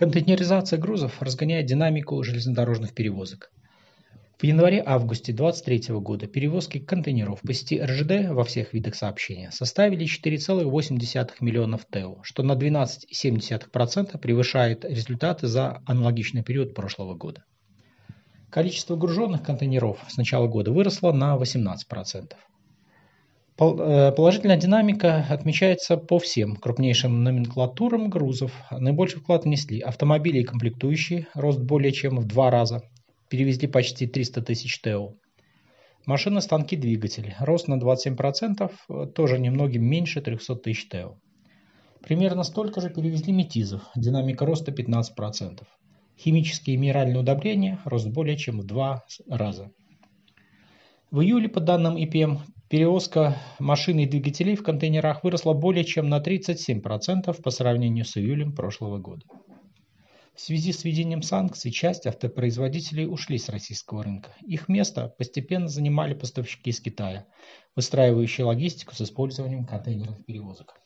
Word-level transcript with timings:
Контейнеризация 0.00 0.78
грузов 0.78 1.20
разгоняет 1.20 1.66
динамику 1.66 2.22
железнодорожных 2.22 2.94
перевозок. 2.94 3.52
В 4.38 4.44
январе-августе 4.44 5.34
2023 5.34 5.94
года 5.96 6.26
перевозки 6.26 6.78
контейнеров 6.78 7.42
по 7.42 7.52
сети 7.52 7.78
РЖД 7.78 8.30
во 8.30 8.44
всех 8.44 8.72
видах 8.72 8.94
сообщения 8.94 9.50
составили 9.50 10.06
4,8 10.06 11.32
миллионов 11.40 11.84
ТЭО, 11.84 12.20
что 12.22 12.42
на 12.42 12.52
12,7% 12.52 14.16
превышает 14.16 14.86
результаты 14.86 15.48
за 15.48 15.82
аналогичный 15.84 16.42
период 16.42 16.74
прошлого 16.74 17.14
года. 17.14 17.44
Количество 18.48 18.96
груженных 18.96 19.42
контейнеров 19.42 19.98
с 20.08 20.16
начала 20.16 20.46
года 20.46 20.72
выросло 20.72 21.12
на 21.12 21.36
18%. 21.36 22.32
Э, 23.60 24.10
положительная 24.12 24.56
динамика 24.56 25.26
отмечается 25.28 25.98
по 25.98 26.18
всем 26.18 26.56
крупнейшим 26.56 27.22
номенклатурам 27.22 28.08
грузов. 28.08 28.52
Наибольший 28.70 29.20
вклад 29.20 29.44
внесли 29.44 29.80
автомобили 29.80 30.38
и 30.38 30.44
комплектующие, 30.44 31.28
рост 31.34 31.60
более 31.60 31.92
чем 31.92 32.18
в 32.18 32.26
два 32.26 32.50
раза, 32.50 32.80
перевезли 33.28 33.68
почти 33.68 34.06
300 34.06 34.40
тысяч 34.40 34.80
ТЭО. 34.80 35.12
Машины, 36.06 36.40
станки, 36.40 36.74
двигатели, 36.74 37.36
рост 37.38 37.68
на 37.68 37.74
27%, 37.74 39.12
тоже 39.14 39.38
немногим 39.38 39.84
меньше 39.84 40.22
300 40.22 40.56
тысяч 40.56 40.88
ТЭО. 40.88 41.18
Примерно 42.02 42.44
столько 42.44 42.80
же 42.80 42.88
перевезли 42.88 43.30
метизов, 43.30 43.82
динамика 43.94 44.46
роста 44.46 44.72
15%. 44.72 45.64
Химические 46.18 46.76
и 46.76 46.78
минеральные 46.78 47.18
удобрения, 47.18 47.78
рост 47.84 48.08
более 48.08 48.38
чем 48.38 48.60
в 48.60 48.64
два 48.64 49.04
раза. 49.28 49.70
В 51.10 51.20
июле, 51.20 51.50
по 51.50 51.60
данным 51.60 51.98
IPM, 51.98 52.38
перевозка 52.70 53.36
машин 53.58 53.98
и 53.98 54.06
двигателей 54.06 54.54
в 54.54 54.62
контейнерах 54.62 55.24
выросла 55.24 55.52
более 55.54 55.84
чем 55.84 56.08
на 56.08 56.20
37% 56.20 57.42
по 57.42 57.50
сравнению 57.50 58.04
с 58.04 58.16
июлем 58.16 58.54
прошлого 58.54 58.98
года. 58.98 59.26
В 60.36 60.40
связи 60.40 60.72
с 60.72 60.84
введением 60.84 61.22
санкций 61.22 61.72
часть 61.72 62.06
автопроизводителей 62.06 63.06
ушли 63.06 63.38
с 63.38 63.48
российского 63.48 64.04
рынка. 64.04 64.32
Их 64.46 64.68
место 64.68 65.12
постепенно 65.18 65.66
занимали 65.66 66.14
поставщики 66.14 66.70
из 66.70 66.80
Китая, 66.80 67.26
выстраивающие 67.74 68.46
логистику 68.46 68.94
с 68.94 69.00
использованием 69.00 69.66
контейнерных 69.66 70.24
перевозок. 70.24 70.76